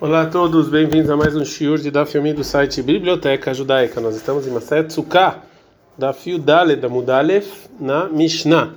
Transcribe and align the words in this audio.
Olá 0.00 0.22
a 0.22 0.26
todos, 0.26 0.68
bem-vindos 0.68 1.10
a 1.10 1.16
mais 1.16 1.34
um 1.34 1.44
shiur 1.44 1.76
de 1.76 1.90
Daf 1.90 2.16
Yomi 2.16 2.32
do 2.32 2.44
site 2.44 2.80
Biblioteca 2.80 3.52
Judaica. 3.52 4.00
Nós 4.00 4.14
estamos 4.14 4.46
em 4.46 4.50
Maset 4.50 4.92
Sukkah, 4.92 5.42
da 5.98 6.12
Fio 6.12 6.38
da 6.38 6.88
Mudalef, 6.88 7.66
na 7.80 8.08
Mishnah. 8.08 8.74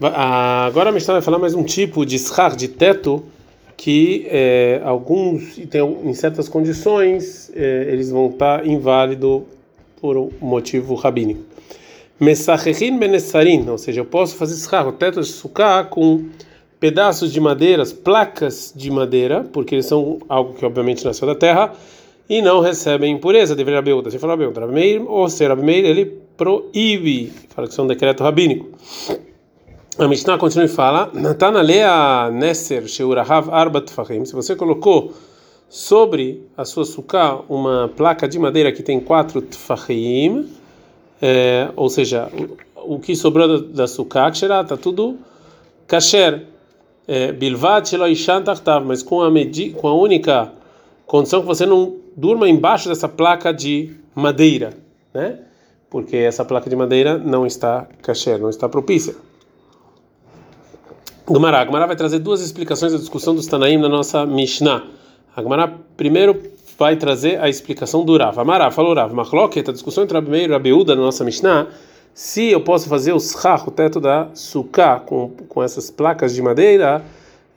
Agora 0.00 0.90
a 0.90 0.92
Mishnah 0.92 1.14
vai 1.14 1.22
falar 1.22 1.40
mais 1.40 1.54
um 1.54 1.64
tipo 1.64 2.06
de 2.06 2.20
schar, 2.20 2.54
de 2.54 2.68
teto, 2.68 3.24
que 3.76 4.28
é, 4.30 4.80
alguns, 4.84 5.56
tem, 5.68 5.82
em 6.04 6.14
certas 6.14 6.48
condições, 6.48 7.50
é, 7.52 7.88
eles 7.90 8.12
vão 8.12 8.28
estar 8.28 8.64
inválidos 8.64 9.42
por 10.00 10.16
um 10.16 10.30
motivo 10.40 10.94
rabínico. 10.94 11.42
Mesachechin 12.20 12.96
benessarin, 12.96 13.68
ou 13.68 13.76
seja, 13.76 14.02
eu 14.02 14.04
posso 14.04 14.36
fazer 14.36 14.54
schar, 14.54 14.86
o 14.86 14.92
teto 14.92 15.20
de 15.20 15.26
Sukkah, 15.26 15.82
com 15.82 16.26
pedaços 16.84 17.32
de 17.32 17.40
madeiras, 17.40 17.94
placas 17.94 18.70
de 18.76 18.90
madeira, 18.90 19.42
porque 19.42 19.74
eles 19.74 19.86
são 19.86 20.18
algo 20.28 20.52
que 20.52 20.66
obviamente 20.66 21.02
nasceu 21.02 21.26
da 21.26 21.34
terra 21.34 21.72
e 22.28 22.42
não 22.42 22.60
recebem 22.60 23.14
impureza. 23.14 23.56
Deveria 23.56 23.80
Beuda. 23.80 24.10
Você 24.10 24.18
falou 24.18 24.36
Beuda, 24.36 24.60
Rabi 24.60 24.98
ou 24.98 25.26
ser 25.30 25.48
Rabi 25.48 25.72
ele 25.72 26.04
proíbe, 26.36 27.32
fala 27.48 27.66
que 27.66 27.72
isso 27.72 27.80
é 27.80 27.84
um 27.84 27.86
decreto 27.86 28.22
rabínico. 28.22 28.68
A 29.98 30.06
Mishnah 30.06 30.36
continua 30.36 30.66
e 30.66 30.68
fala: 30.68 31.10
Natana 31.14 31.62
lea 31.62 32.30
Nesser 32.30 32.86
Sheurahav 32.86 33.48
Arbat 33.50 33.90
Fahim. 33.90 34.26
Se 34.26 34.34
você 34.34 34.54
colocou 34.54 35.14
sobre 35.70 36.42
a 36.54 36.66
sua 36.66 36.84
suká 36.84 37.40
uma 37.48 37.90
placa 37.96 38.28
de 38.28 38.38
madeira 38.38 38.70
que 38.72 38.82
tem 38.82 39.00
quatro 39.00 39.40
tfahim, 39.40 40.50
é, 41.22 41.70
ou 41.76 41.88
seja, 41.88 42.28
o, 42.76 42.96
o 42.96 43.00
que 43.00 43.16
sobrou 43.16 43.48
da, 43.48 43.84
da 43.84 43.86
suká, 43.86 44.28
está 44.28 44.76
tudo 44.76 45.16
kasher. 45.86 46.52
É, 47.06 47.32
Bilvat 47.32 47.92
mas 48.84 49.02
com 49.02 49.22
a, 49.22 49.30
com 49.76 49.88
a 49.88 49.94
única 49.94 50.52
condição 51.06 51.40
que 51.40 51.46
você 51.46 51.66
não 51.66 51.96
durma 52.16 52.48
embaixo 52.48 52.88
dessa 52.88 53.08
placa 53.08 53.52
de 53.52 53.94
madeira, 54.14 54.72
né? 55.12 55.40
Porque 55.90 56.16
essa 56.16 56.44
placa 56.44 56.68
de 56.68 56.74
madeira 56.74 57.18
não 57.18 57.46
está 57.46 57.86
kasher, 58.02 58.38
não 58.38 58.48
está 58.48 58.68
propícia. 58.68 59.14
Gumará, 61.26 61.64
Gumará 61.64 61.86
vai 61.86 61.96
trazer 61.96 62.18
duas 62.18 62.40
explicações 62.40 62.92
da 62.92 62.98
discussão 62.98 63.34
dos 63.34 63.46
Tanaim 63.46 63.78
na 63.78 63.88
nossa 63.88 64.26
Mishnah. 64.26 64.84
A 65.34 65.40
Gumará 65.40 65.72
primeiro 65.96 66.40
vai 66.78 66.96
trazer 66.96 67.40
a 67.40 67.48
explicação 67.48 68.04
do 68.04 68.16
Rav. 68.16 68.38
Amará 68.38 68.70
falou 68.70 68.94
Rav, 68.94 69.12
Machloket, 69.14 69.68
a 69.68 69.72
discussão 69.72 70.04
entre 70.04 70.18
Rabi 70.18 70.44
e 70.44 70.46
Rabiúda 70.46 70.94
na 70.94 71.02
nossa 71.02 71.24
Mishnah, 71.24 71.68
se 72.14 72.48
eu 72.48 72.60
posso 72.60 72.88
fazer 72.88 73.12
o 73.12 73.18
schach, 73.18 73.66
o 73.66 73.72
teto 73.72 74.00
da 74.00 74.28
sukkah, 74.34 75.00
com, 75.00 75.32
com 75.48 75.60
essas 75.60 75.90
placas 75.90 76.32
de 76.32 76.40
madeira, 76.40 77.04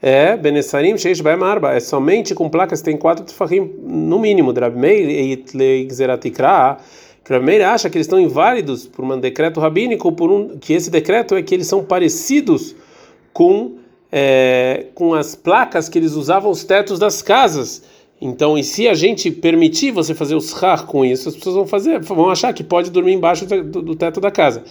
é 0.02 0.36
Benessarim 0.36 0.98
Sheish 0.98 1.20
Baem 1.20 1.40
Arba, 1.40 1.74
é 1.74 1.80
somente 1.80 2.34
com 2.34 2.48
placas 2.48 2.80
que 2.80 2.86
tem 2.86 2.96
quatro 2.96 3.24
tefahim, 3.24 3.72
no 3.84 4.18
mínimo, 4.18 4.52
Drab 4.52 4.76
Meir 4.76 5.08
e 5.08 5.44
Leigzeratikra, 5.54 6.76
acha 7.72 7.88
que 7.88 7.98
eles 7.98 8.06
estão 8.06 8.18
inválidos 8.18 8.84
por 8.84 9.04
um 9.04 9.20
decreto 9.20 9.60
rabínico, 9.60 10.10
por 10.10 10.28
um, 10.28 10.58
que 10.58 10.72
esse 10.72 10.90
decreto 10.90 11.36
é 11.36 11.42
que 11.42 11.54
eles 11.54 11.68
são 11.68 11.84
parecidos 11.84 12.74
com, 13.32 13.76
é, 14.10 14.86
com 14.92 15.14
as 15.14 15.36
placas 15.36 15.88
que 15.88 15.98
eles 15.98 16.14
usavam 16.14 16.50
os 16.50 16.64
tetos 16.64 16.98
das 16.98 17.22
casas. 17.22 17.84
Então, 18.20 18.58
e 18.58 18.64
se 18.64 18.88
a 18.88 18.94
gente 18.94 19.30
permitir 19.30 19.92
você 19.92 20.14
fazer 20.14 20.34
o 20.34 20.40
schar 20.40 20.86
com 20.86 21.04
isso, 21.04 21.28
as 21.28 21.36
pessoas 21.36 21.54
vão 21.54 21.66
fazer, 21.66 22.00
vão 22.00 22.28
achar 22.28 22.52
que 22.52 22.64
pode 22.64 22.90
dormir 22.90 23.12
embaixo 23.12 23.46
do, 23.46 23.82
do 23.82 23.94
teto 23.94 24.20
da 24.20 24.30
casa. 24.30 24.64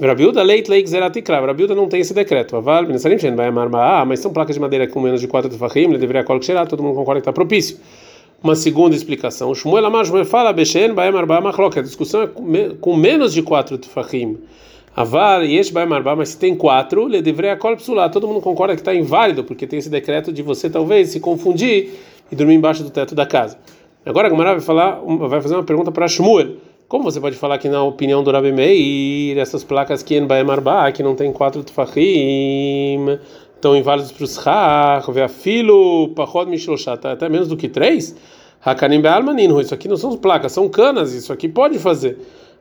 Rabiuda 0.00 0.42
leit 0.42 0.68
leik 0.68 0.88
zeratikra. 0.88 1.40
Rabiuda 1.40 1.74
não 1.74 1.88
tem 1.88 2.00
esse 2.00 2.14
decreto. 2.14 2.56
Aval, 2.56 2.86
benesarim 2.86 3.18
shen 3.18 3.34
vai 3.34 3.48
amar 3.48 3.68
ah, 3.74 4.04
mas 4.04 4.20
são 4.20 4.32
placas 4.32 4.54
de 4.54 4.60
madeira 4.60 4.86
com 4.86 5.00
menos 5.00 5.20
de 5.20 5.26
4 5.26 5.50
tefahim, 5.50 5.88
ele 5.90 5.98
deveria 5.98 6.22
colocar 6.22 6.46
cheirar, 6.46 6.66
todo 6.68 6.82
mundo 6.82 6.94
concorda 6.94 7.20
que 7.20 7.22
está 7.22 7.32
propício. 7.32 7.78
Uma 8.42 8.54
segunda 8.54 8.94
explicação. 8.94 9.52
Shmuel 9.52 9.86
amar, 9.86 10.06
Shmuel 10.06 10.24
fala, 10.24 10.52
beshen 10.52 10.92
vai 10.92 11.08
amar 11.08 11.26
ba 11.26 11.40
machlok. 11.40 11.80
A 11.80 11.82
discussão 11.82 12.22
é 12.22 12.28
com 12.80 12.96
menos 12.96 13.34
de 13.34 13.42
4 13.42 13.78
tefahim. 13.78 14.38
Avar, 14.94 15.44
yesh 15.44 15.70
vai 15.70 15.84
amar 15.84 16.02
mas 16.16 16.30
se 16.30 16.38
tem 16.38 16.56
4, 16.56 17.08
ele 17.08 17.22
deveria 17.22 17.56
colocar 17.56 18.08
Todo 18.08 18.26
mundo 18.26 18.40
concorda 18.40 18.74
que 18.74 18.80
está 18.80 18.94
inválido, 18.94 19.44
porque 19.44 19.66
tem 19.66 19.78
esse 19.78 19.88
decreto 19.88 20.32
de 20.32 20.42
você 20.42 20.68
talvez 20.70 21.10
se 21.10 21.20
confundir 21.20 21.90
e 22.30 22.36
dormir 22.36 22.54
embaixo 22.54 22.82
do 22.82 22.90
teto 22.90 23.14
da 23.14 23.26
casa. 23.26 23.58
Agora 24.04 24.26
a 24.26 24.30
Gamara 24.30 24.52
vai 24.52 24.60
falar, 24.60 25.00
vai 25.28 25.40
fazer 25.40 25.54
uma 25.54 25.64
pergunta 25.64 25.92
para 25.92 26.08
Shmuel. 26.08 26.56
Como 26.88 27.04
você 27.04 27.20
pode 27.20 27.36
falar 27.36 27.58
que 27.58 27.68
na 27.68 27.82
opinião 27.82 28.22
do 28.22 28.30
Rabi 28.30 28.50
Meir, 28.50 29.36
essas 29.36 29.62
placas 29.62 30.02
que 30.02 30.18
Baemarba, 30.20 30.90
que 30.92 31.02
não 31.02 31.14
tem 31.14 31.30
quatro 31.32 31.62
tfachim, 31.62 33.18
estão 33.54 33.76
inválidos 33.76 34.10
para 34.10 34.24
os 34.24 34.34
Chach, 34.42 35.12
vê 35.12 35.22
a 35.22 35.28
filo, 35.28 36.08
pachod 36.14 36.50
mishloshat, 36.50 37.06
até 37.06 37.28
menos 37.28 37.48
do 37.48 37.56
que 37.56 37.68
três? 37.68 38.16
Hakanim 38.64 39.02
Bealmanin, 39.02 39.60
isso 39.60 39.74
aqui 39.74 39.86
não 39.86 39.96
são 39.96 40.16
placas, 40.16 40.52
são 40.52 40.68
canas, 40.68 41.12
isso 41.12 41.32
aqui 41.32 41.48
pode 41.48 41.78
fazer. 41.78 42.18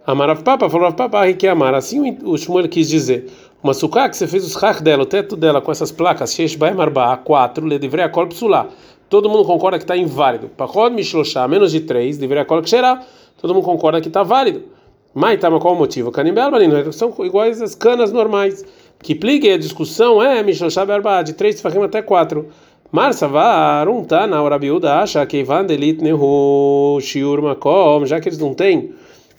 Amarav 0.08 0.42
Papa 0.42 0.70
falou 0.70 0.94
Papa 0.94 1.34
que 1.34 1.46
amar. 1.48 1.74
Assim 1.74 2.18
o 2.24 2.38
Shmuel 2.38 2.70
quis 2.70 2.88
dizer. 2.88 3.30
Uma 3.64 3.74
suká 3.74 4.08
que 4.08 4.16
você 4.16 4.28
fez 4.28 4.46
os 4.46 4.54
chach 4.54 4.82
dela, 4.82 5.04
o 5.04 5.06
teto 5.06 5.36
dela 5.36 5.62
com 5.62 5.72
essas 5.72 5.92
placas, 5.92 6.38
Baemarba, 6.58 7.14
a 7.14 7.18
quatro, 7.18 7.66
le 7.66 7.80
deveria 7.80 8.06
a 8.06 8.26
psulá 8.28 8.68
todo 9.10 9.30
mundo 9.30 9.46
concorda 9.46 9.78
que 9.78 9.84
está 9.84 9.96
inválido. 9.96 10.50
Pachod 10.50 10.94
Mishloshá, 10.94 11.48
menos 11.48 11.72
de 11.72 11.82
três, 11.82 12.18
deveria 12.18 12.46
colocar 12.46 12.68
cheirar, 12.68 13.06
todo 13.40 13.54
mundo 13.54 13.64
concorda 13.64 14.02
que 14.02 14.08
está 14.08 14.24
válido. 14.24 14.64
Mas 15.14 15.40
tá, 15.40 15.50
mas 15.50 15.62
qual 15.62 15.74
o 15.74 15.78
motivo? 15.78 16.12
Canibel, 16.12 16.52
são 16.94 17.14
iguais 17.20 17.62
às 17.62 17.74
canas 17.74 18.12
normais. 18.12 18.64
Que 19.00 19.16
pligue 19.16 19.52
a 19.52 19.58
discussão 19.58 20.22
é 20.22 20.44
Mishloshá 20.44 20.86
Berba, 20.86 21.24
de 21.24 21.34
três 21.34 21.60
fachim 21.62 21.82
até 21.82 22.02
quatro. 22.02 22.48
Marsa 22.92 23.28
um 23.90 24.04
tá 24.04 24.26
na 24.26 24.42
hora 24.42 24.58
biúda 24.58 25.00
acha 25.00 25.26
que 25.26 25.44
vandelit 25.44 26.02
nehu 26.02 27.00
shiur 27.02 27.42
makom, 27.42 28.06
já 28.06 28.20
que 28.20 28.30
eles 28.30 28.40
não 28.40 28.54
têm 28.54 28.94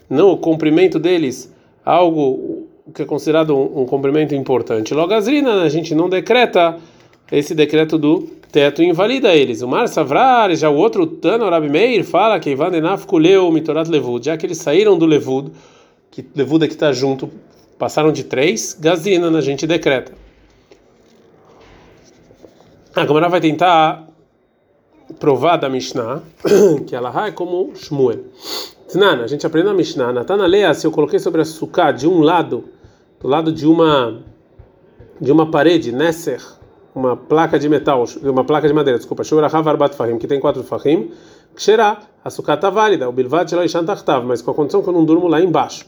no 0.08 0.36
comprimento 0.36 0.98
deles 0.98 1.52
algo 1.84 2.67
que 2.94 3.02
é 3.02 3.04
considerado 3.04 3.56
um, 3.56 3.82
um 3.82 3.86
comprimento 3.86 4.34
importante. 4.34 4.94
Logo, 4.94 5.12
a 5.12 5.68
gente 5.68 5.94
não 5.94 6.08
decreta 6.08 6.76
esse 7.30 7.54
decreto 7.54 7.98
do 7.98 8.22
teto 8.50 8.82
invalida 8.82 9.34
eles. 9.34 9.62
O 9.62 9.68
Mar 9.68 9.88
Savrar, 9.88 10.54
já 10.54 10.70
o 10.70 10.76
outro 10.76 11.06
Tano 11.06 11.48
Rabi 11.48 11.68
Meir 11.68 12.04
fala 12.04 12.40
que 12.40 12.50
Ivan 12.50 12.70
Denaf 12.70 13.06
kuleu 13.06 13.50
mitorat 13.52 13.88
levud, 13.88 14.24
já 14.24 14.36
que 14.36 14.46
eles 14.46 14.58
saíram 14.58 14.98
do 14.98 15.06
levud, 15.06 15.52
que 16.10 16.24
levud 16.34 16.64
é 16.64 16.68
que 16.68 16.74
está 16.74 16.92
junto, 16.92 17.30
passaram 17.78 18.10
de 18.10 18.24
três, 18.24 18.76
gazina 18.78 19.36
a 19.36 19.40
gente 19.40 19.66
decreta. 19.66 20.12
A 22.94 23.04
Gamara 23.04 23.28
vai 23.28 23.40
tentar 23.40 24.08
provar 25.20 25.56
da 25.56 25.68
Mishnah 25.68 26.22
que 26.86 26.96
ela 26.96 27.26
é 27.26 27.30
como 27.30 27.72
Shmuel. 27.76 28.24
Tnana, 28.88 29.24
a 29.24 29.26
gente 29.26 29.46
aprende 29.46 29.68
na 29.68 29.74
Mishnah, 29.74 30.12
Natana 30.12 30.46
Lea, 30.46 30.72
se 30.72 30.86
eu 30.86 30.90
coloquei 30.90 31.18
sobre 31.18 31.42
a 31.42 31.44
suká 31.44 31.92
de 31.92 32.08
um 32.08 32.20
lado, 32.20 32.64
do 33.20 33.28
lado 33.28 33.52
de 33.52 33.66
uma 33.66 34.22
de 35.20 35.32
uma 35.32 35.50
parede, 35.50 35.90
Nesser, 35.90 36.40
uma 36.94 37.16
placa 37.16 37.58
de 37.58 37.68
metal, 37.68 38.04
uma 38.22 38.44
placa 38.44 38.68
de 38.68 38.74
madeira, 38.74 38.98
desculpa, 38.98 39.24
que 39.24 40.26
tem 40.26 40.40
quatro 40.40 40.62
fahim, 40.62 41.10
Ksherá, 41.54 41.98
a 42.24 42.30
sucata 42.30 42.68
está 42.68 42.70
válida, 42.70 43.08
o 43.08 43.12
bilvat 43.12 43.52
mas 44.24 44.40
com 44.40 44.50
a 44.52 44.54
condição 44.54 44.82
que 44.82 44.88
eu 44.88 44.92
não 44.92 45.04
durmo 45.04 45.26
lá 45.26 45.40
embaixo. 45.40 45.86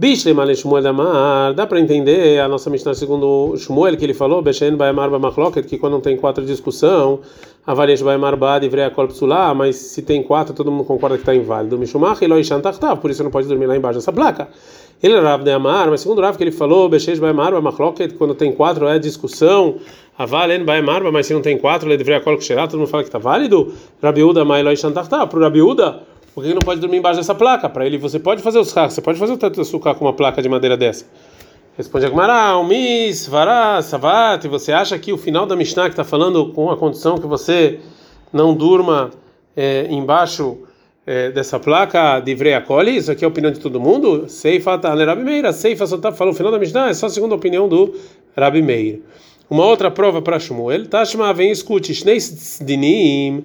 Bishle 0.00 0.32
male 0.32 0.54
Shmuel 0.54 0.80
Damar, 0.80 1.52
dá 1.54 1.66
para 1.66 1.80
entender 1.80 2.38
a 2.38 2.46
nossa 2.46 2.70
Mishnah 2.70 2.94
segundo 2.94 3.56
Shmuel, 3.56 3.96
que 3.96 4.04
ele 4.04 4.14
falou, 4.14 4.40
Beshen 4.40 4.76
Baemar 4.76 5.10
Bamachloket, 5.10 5.66
que 5.66 5.76
quando 5.76 5.94
não 5.94 6.00
tem 6.00 6.16
quatro 6.16 6.46
discussão, 6.46 7.18
Avarish 7.66 8.00
Baemar 8.00 8.36
Bad 8.36 8.64
e 8.64 8.68
Vrea 8.68 8.90
Kolpsula, 8.90 9.52
mas 9.54 9.74
se 9.74 10.02
tem 10.02 10.22
quatro, 10.22 10.54
todo 10.54 10.70
mundo 10.70 10.84
concorda 10.84 11.16
que 11.16 11.22
está 11.22 11.34
inválido. 11.34 11.76
Mishumach 11.76 12.22
Eloi 12.22 12.44
Shantachtav, 12.44 13.00
por 13.00 13.10
isso 13.10 13.24
não 13.24 13.30
pode 13.32 13.48
dormir 13.48 13.66
lá 13.66 13.76
embaixo 13.76 13.98
dessa 13.98 14.12
placa. 14.12 14.46
Ele 15.02 15.14
é 15.14 15.18
Rav 15.18 15.42
de 15.42 15.50
Amar, 15.50 15.90
mas 15.90 16.02
segundo 16.02 16.20
Rav 16.20 16.36
que 16.36 16.44
ele 16.44 16.52
falou, 16.52 16.88
Beshesh 16.88 17.18
Baemar 17.18 17.50
Bamachloket, 17.50 18.14
quando 18.14 18.36
tem 18.36 18.52
quatro 18.52 18.86
é 18.86 19.00
discussão, 19.00 19.78
Avalen 20.16 20.64
Baemar, 20.64 21.02
mas 21.10 21.26
se 21.26 21.34
não 21.34 21.42
tem 21.42 21.58
quatro, 21.58 21.88
ele 21.88 21.96
deveria 21.96 22.20
colocar 22.20 22.68
todo 22.68 22.78
mundo 22.78 22.88
fala 22.88 23.02
que 23.02 23.08
está 23.08 23.18
válido. 23.18 23.74
Rabiuda 24.00 24.44
Mailoi 24.44 24.76
Shantachtav, 24.76 25.28
para 25.28 25.40
o 25.40 25.42
Rabiuda 25.42 26.02
por 26.38 26.44
que 26.44 26.54
não 26.54 26.60
pode 26.60 26.80
dormir 26.80 26.98
embaixo 26.98 27.18
dessa 27.18 27.34
placa? 27.34 27.68
Para 27.68 27.84
ele, 27.84 27.98
você 27.98 28.16
pode 28.16 28.42
fazer 28.42 28.60
os 28.60 28.72
carros, 28.72 28.94
você 28.94 29.02
pode 29.02 29.18
fazer 29.18 29.32
o 29.32 29.36
teto 29.36 29.60
açúcar 29.60 29.96
com 29.96 30.04
uma 30.04 30.12
placa 30.12 30.40
de 30.40 30.48
madeira 30.48 30.76
dessa. 30.76 31.04
Responde 31.76 32.06
Agmará, 32.06 32.56
Umis, 32.56 33.26
Vará, 33.26 33.82
Savat, 33.82 34.46
você 34.46 34.70
acha 34.70 34.96
que 35.00 35.12
o 35.12 35.18
final 35.18 35.46
da 35.46 35.56
Mishnah 35.56 35.86
que 35.86 35.94
está 35.94 36.04
falando 36.04 36.52
com 36.52 36.70
a 36.70 36.76
condição 36.76 37.18
que 37.18 37.26
você 37.26 37.80
não 38.32 38.54
durma 38.54 39.10
é, 39.56 39.88
embaixo 39.90 40.58
é, 41.04 41.32
dessa 41.32 41.58
placa 41.58 42.20
de 42.20 42.36
Vreacoli, 42.36 42.98
isso 42.98 43.10
aqui 43.10 43.24
é 43.24 43.26
a 43.26 43.28
opinião 43.28 43.50
de 43.50 43.58
todo 43.58 43.80
mundo? 43.80 44.28
Seifa 44.28 44.78
tá 44.78 44.94
Rabi 44.94 45.24
Meir, 45.24 45.52
Seifa 45.52 45.88
só 45.88 45.96
está 45.96 46.12
falando 46.12 46.34
o 46.34 46.36
final 46.36 46.52
da 46.52 46.58
Mishnah, 46.60 46.90
é 46.90 46.94
só 46.94 47.08
a 47.08 47.34
opinião 47.34 47.68
do 47.68 47.96
Rabi 48.36 48.62
Meir. 48.62 49.02
Uma 49.50 49.64
outra 49.64 49.90
prova 49.90 50.22
para 50.22 50.38
Shmuel, 50.38 50.86
Tashma 50.86 51.34
vem 51.34 51.50
escute, 51.50 51.92
Shnei 51.92 52.18
Dinim, 52.60 53.44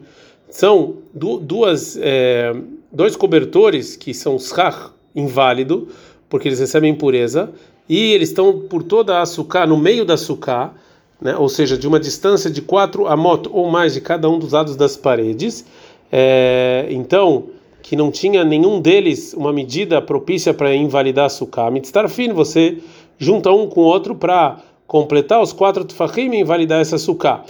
são 0.49 0.95
duas, 1.13 1.97
é, 2.01 2.53
dois 2.91 3.15
cobertores 3.15 3.95
que 3.95 4.13
são 4.13 4.37
schach, 4.37 4.91
inválido, 5.15 5.87
porque 6.29 6.47
eles 6.47 6.59
recebem 6.59 6.91
impureza, 6.91 7.51
e 7.87 8.13
eles 8.13 8.29
estão 8.29 8.59
por 8.61 8.83
toda 8.83 9.21
a 9.21 9.25
suká, 9.25 9.67
no 9.67 9.77
meio 9.77 10.05
da 10.05 10.17
suká, 10.17 10.73
né, 11.21 11.35
ou 11.35 11.47
seja, 11.47 11.77
de 11.77 11.87
uma 11.87 11.99
distância 11.99 12.49
de 12.49 12.61
quatro 12.61 13.07
amot 13.07 13.47
ou 13.51 13.69
mais 13.69 13.93
de 13.93 14.01
cada 14.01 14.29
um 14.29 14.39
dos 14.39 14.51
lados 14.51 14.75
das 14.75 14.97
paredes. 14.97 15.65
é, 16.11 16.87
então, 16.89 17.45
que 17.81 17.95
não 17.97 18.09
tinha 18.09 18.45
nenhum 18.45 18.79
deles 18.79 19.33
uma 19.33 19.51
medida 19.51 20.01
propícia 20.01 20.53
para 20.53 20.73
invalidar 20.73 21.25
a 21.25 21.29
sukkah, 21.29 21.69
mitztarfin, 21.69 22.31
você 22.31 22.77
junta 23.19 23.51
um 23.51 23.67
com 23.67 23.81
o 23.81 23.83
outro 23.83 24.15
para 24.15 24.57
completar 24.87 25.41
os 25.41 25.51
quatro 25.51 25.83
tfachim 25.83 26.31
e 26.31 26.39
invalidar 26.39 26.79
essa 26.79 26.97
sukkah. 26.97 27.43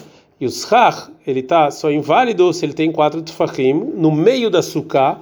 E 0.43 0.45
o 0.45 0.51
schach, 0.51 1.09
ele 1.25 1.39
está 1.39 1.71
só 1.71 1.89
inválido 1.89 2.51
se 2.51 2.65
ele 2.65 2.73
tem 2.73 2.91
quatro 2.91 3.21
tfachim 3.21 3.73
no 3.73 4.11
meio 4.11 4.49
da 4.49 4.61
sukkah, 4.61 5.21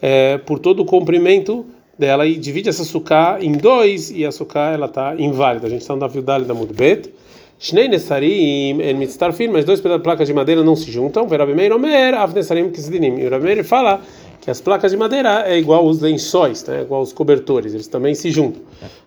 é, 0.00 0.38
por 0.38 0.60
todo 0.60 0.82
o 0.82 0.84
comprimento 0.84 1.66
dela, 1.98 2.24
e 2.24 2.36
divide 2.36 2.68
essa 2.68 2.84
sukkah 2.84 3.38
em 3.40 3.50
dois, 3.50 4.12
e 4.12 4.24
a 4.24 4.30
sukkah 4.30 4.70
ela 4.70 4.86
está 4.86 5.16
inválida. 5.18 5.66
A 5.66 5.70
gente 5.70 5.80
está 5.80 5.94
no 5.94 5.98
Davidal 5.98 6.42
da 6.42 6.54
Mudbet. 6.54 7.12
Shnei 7.58 7.88
Nesarim 7.88 8.80
en 8.80 8.96
Mitztarfin, 8.96 9.48
mas 9.48 9.64
dois 9.64 9.80
placas 9.80 10.28
de 10.28 10.32
madeira 10.32 10.62
não 10.62 10.76
se 10.76 10.88
juntam. 10.88 11.26
Verabi 11.26 11.52
Meir 11.52 11.72
Omer, 11.72 12.14
Av 12.14 12.32
Nesarim 12.32 12.70
Kizdinim. 12.70 13.18
E 13.18 13.26
o 13.26 13.30
Rabi 13.30 13.64
fala 13.64 14.00
que 14.40 14.50
as 14.50 14.60
placas 14.60 14.90
de 14.90 14.96
madeira 14.96 15.44
é 15.46 15.58
igual 15.58 15.84
os 15.84 16.00
lençóis, 16.00 16.64
né? 16.66 16.82
igual 16.82 17.02
os 17.02 17.12
cobertores, 17.12 17.74
eles 17.74 17.86
também 17.86 18.14
se 18.14 18.30
juntam. 18.30 18.62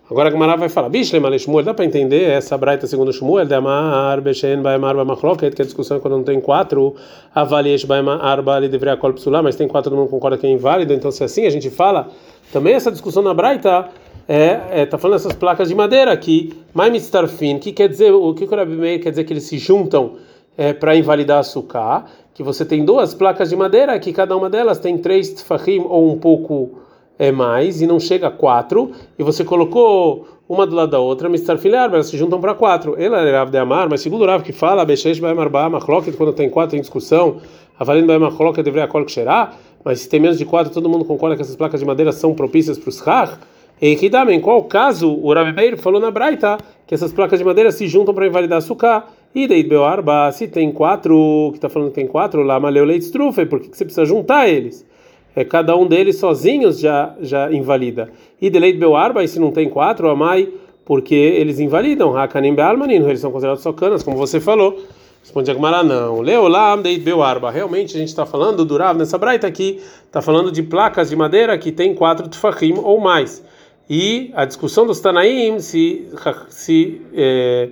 Agora 0.08 0.28
a 0.28 0.30
Gamara 0.30 0.56
vai 0.56 0.68
falar, 0.68 0.90
Bishle 0.90 1.38
Shmuel, 1.38 1.64
dá 1.64 1.72
para 1.72 1.84
entender 1.84 2.30
essa 2.30 2.56
braita 2.58 2.86
segundo 2.86 3.12
Shmuel, 3.12 3.46
de 3.46 3.54
Amar, 3.54 4.20
Beshen, 4.20 4.60
Baemar, 4.60 4.94
Bamachloket, 4.94 5.56
que 5.56 5.62
a 5.62 5.64
discussão 5.64 5.96
é 5.96 6.00
quando 6.00 6.18
não 6.18 6.22
tem 6.22 6.40
quatro, 6.40 6.94
Avaliesh, 7.34 7.84
Baemar, 7.84 8.42
Bali, 8.42 8.68
deveria 8.68 8.96
Kol 8.96 9.14
Psulah, 9.14 9.42
mas 9.42 9.56
tem 9.56 9.66
quatro, 9.66 9.90
todo 9.90 9.98
mundo 9.98 10.10
concorda 10.10 10.36
que 10.36 10.46
é 10.46 10.50
inválido, 10.50 10.92
então 10.92 11.10
se 11.10 11.22
é 11.22 11.26
assim 11.26 11.46
a 11.46 11.50
gente 11.50 11.70
fala, 11.70 12.08
também 12.52 12.74
essa 12.74 12.92
discussão 12.92 13.22
na 13.22 13.32
braita 13.32 13.88
é, 14.28 14.60
é 14.70 14.86
tá 14.86 14.98
falando 14.98 15.16
essas 15.16 15.32
placas 15.32 15.68
de 15.68 15.74
madeira 15.74 16.12
aqui, 16.12 16.52
Maimitztarfin, 16.72 17.58
que 17.58 17.72
quer 17.72 17.88
dizer, 17.88 18.12
o 18.12 18.34
que 18.34 18.44
o 18.44 18.48
Rabi 18.48 18.98
quer 18.98 19.10
dizer 19.10 19.24
que 19.24 19.32
eles 19.32 19.44
se 19.44 19.58
juntam 19.58 20.16
é, 20.56 20.72
para 20.72 20.96
invalidar 20.96 21.38
açúcar, 21.38 22.04
que 22.32 22.42
você 22.42 22.64
tem 22.64 22.84
duas 22.84 23.14
placas 23.14 23.50
de 23.50 23.56
madeira, 23.56 23.98
que 23.98 24.12
cada 24.12 24.36
uma 24.36 24.50
delas 24.50 24.78
tem 24.78 24.98
três 24.98 25.30
tfahim 25.30 25.84
ou 25.88 26.12
um 26.12 26.18
pouco 26.18 26.78
é 27.18 27.30
mais, 27.30 27.80
e 27.80 27.86
não 27.86 28.00
chega 28.00 28.26
a 28.26 28.30
quatro, 28.30 28.90
e 29.18 29.22
você 29.22 29.44
colocou 29.44 30.26
uma 30.48 30.66
do 30.66 30.74
lado 30.74 30.90
da 30.90 30.98
outra, 30.98 31.28
Mr. 31.28 31.56
Filiar, 31.58 31.88
elas 31.92 32.06
se 32.06 32.18
juntam 32.18 32.40
para 32.40 32.54
quatro. 32.54 33.00
Ela 33.00 33.20
é 33.20 33.32
Rav 33.32 33.50
de 33.50 33.56
Amar, 33.56 33.88
mas 33.88 34.00
segundo 34.00 34.22
o 34.22 34.26
Rav 34.26 34.42
que 34.42 34.52
fala, 34.52 34.84
Beshesh 34.84 35.18
vai 35.18 35.32
marbar 35.32 35.70
machloket, 35.70 36.16
quando 36.16 36.32
tem 36.32 36.50
quatro 36.50 36.76
em 36.76 36.80
discussão, 36.80 37.40
Avalendo 37.78 38.06
vai 38.06 38.18
machloket 38.18 38.64
deveria 38.64 38.86
colocar 38.86 39.10
cheirar, 39.10 39.56
mas 39.84 40.00
se 40.00 40.08
tem 40.08 40.20
menos 40.20 40.38
de 40.38 40.44
quatro, 40.44 40.72
todo 40.72 40.88
mundo 40.88 41.04
concorda 41.04 41.36
que 41.36 41.42
essas 41.42 41.56
placas 41.56 41.80
de 41.80 41.86
madeira 41.86 42.12
são 42.12 42.34
propícias 42.34 42.78
para 42.78 42.88
os 42.88 42.98
schach. 42.98 43.38
E 43.80 43.96
que 43.96 44.06
em 44.06 44.40
qual 44.40 44.62
caso 44.64 45.12
o 45.12 45.32
Rav 45.34 45.52
Meir 45.52 45.76
falou 45.76 46.00
na 46.00 46.10
Braita 46.10 46.56
que 46.86 46.94
essas 46.94 47.12
placas 47.12 47.38
de 47.40 47.44
madeira 47.44 47.72
se 47.72 47.88
juntam 47.88 48.14
para 48.14 48.26
invalidar 48.26 48.58
açúcar? 48.58 49.04
E 49.34 49.48
daí 49.48 49.64
Beoarba, 49.64 50.30
se 50.30 50.46
tem 50.46 50.70
quatro, 50.70 51.48
que 51.50 51.58
está 51.58 51.68
falando 51.68 51.88
que 51.88 51.96
tem 51.96 52.06
quatro 52.06 52.42
lá, 52.42 52.60
Maleu 52.60 52.84
Leite 52.84 53.06
Strufe, 53.06 53.44
por 53.46 53.58
que 53.58 53.76
você 53.76 53.84
precisa 53.84 54.04
juntar 54.04 54.48
eles? 54.48 54.86
É, 55.34 55.44
cada 55.44 55.76
um 55.76 55.88
deles 55.88 56.18
sozinhos 56.18 56.78
já, 56.78 57.16
já 57.20 57.52
invalida. 57.52 58.10
E 58.40 58.48
de 58.48 58.58
Leite 58.60 58.78
Beoarba, 58.78 59.24
e 59.24 59.28
se 59.28 59.40
não 59.40 59.50
tem 59.50 59.68
quatro, 59.68 60.08
Amai, 60.08 60.48
porque 60.84 61.14
eles 61.16 61.58
invalidam. 61.58 62.16
Hakanim 62.16 62.54
Bealmanin, 62.54 63.04
eles 63.04 63.18
são 63.18 63.32
considerados 63.32 63.62
só 63.62 63.72
canas, 63.72 64.04
como 64.04 64.16
você 64.16 64.38
falou. 64.38 64.78
Responde 65.20 65.50
Agmará, 65.50 65.82
não. 65.82 66.20
Leolam 66.20 66.82
Deit 66.82 67.02
Beoarba. 67.02 67.50
Realmente 67.50 67.96
a 67.96 67.98
gente 67.98 68.10
está 68.10 68.26
falando 68.26 68.64
do 68.64 68.78
nessa 68.94 69.16
braita 69.16 69.46
aqui, 69.46 69.80
está 70.04 70.20
falando 70.20 70.52
de 70.52 70.62
placas 70.62 71.08
de 71.08 71.16
madeira 71.16 71.56
que 71.56 71.72
tem 71.72 71.94
quatro 71.94 72.28
tfahim 72.28 72.74
ou 72.76 73.00
mais. 73.00 73.42
E 73.88 74.30
a 74.34 74.44
discussão 74.44 74.86
dos 74.86 75.00
Tanaim, 75.00 75.58
se. 75.58 76.08
se 76.50 77.00
é, 77.14 77.70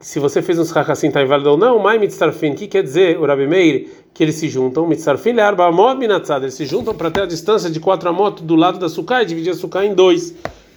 se 0.00 0.20
você 0.20 0.40
fez 0.40 0.58
uns 0.58 0.74
assim 0.76 1.10
tá 1.10 1.22
inválido 1.22 1.50
ou 1.50 1.56
não, 1.56 1.78
mai 1.78 1.98
mitzarfin, 1.98 2.54
que 2.54 2.68
quer 2.68 2.82
dizer 2.82 3.18
o 3.18 3.26
Rabi 3.26 3.48
Meir 3.48 3.88
que 4.14 4.22
eles 4.22 4.36
se 4.36 4.48
juntam, 4.48 4.86
mitzarfin 4.86 5.32
le 5.32 5.40
arba 5.40 5.66
amot 5.66 5.98
minatzad, 5.98 6.42
eles 6.42 6.54
se 6.54 6.64
juntam 6.64 6.94
para 6.94 7.10
ter 7.10 7.22
a 7.22 7.26
distância 7.26 7.68
de 7.68 7.80
quatro 7.80 8.08
amot 8.08 8.42
do 8.42 8.54
lado 8.54 8.78
da 8.78 8.88
sucá 8.88 9.22
e 9.22 9.26
dividir 9.26 9.50
a 9.50 9.54
sucá 9.54 9.84
em 9.84 9.94
dois. 9.94 10.34